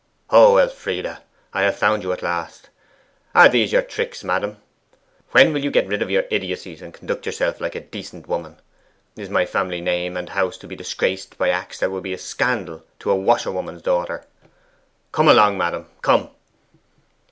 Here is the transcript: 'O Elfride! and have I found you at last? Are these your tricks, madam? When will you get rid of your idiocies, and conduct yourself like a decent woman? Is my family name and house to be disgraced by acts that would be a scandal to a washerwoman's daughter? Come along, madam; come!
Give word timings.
'O 0.31 0.57
Elfride! 0.57 1.05
and 1.05 1.15
have 1.53 1.75
I 1.75 1.77
found 1.77 2.01
you 2.01 2.11
at 2.11 2.23
last? 2.23 2.71
Are 3.35 3.47
these 3.47 3.71
your 3.71 3.83
tricks, 3.83 4.23
madam? 4.23 4.57
When 5.29 5.53
will 5.53 5.63
you 5.63 5.69
get 5.69 5.85
rid 5.85 6.01
of 6.01 6.09
your 6.09 6.23
idiocies, 6.31 6.81
and 6.81 6.91
conduct 6.91 7.27
yourself 7.27 7.61
like 7.61 7.75
a 7.75 7.81
decent 7.81 8.27
woman? 8.27 8.59
Is 9.15 9.29
my 9.29 9.45
family 9.45 9.79
name 9.79 10.17
and 10.17 10.29
house 10.29 10.57
to 10.57 10.67
be 10.67 10.75
disgraced 10.75 11.37
by 11.37 11.49
acts 11.49 11.77
that 11.81 11.91
would 11.91 12.01
be 12.01 12.13
a 12.13 12.17
scandal 12.17 12.83
to 12.97 13.11
a 13.11 13.15
washerwoman's 13.15 13.83
daughter? 13.83 14.25
Come 15.11 15.27
along, 15.27 15.59
madam; 15.59 15.85
come! 16.01 16.31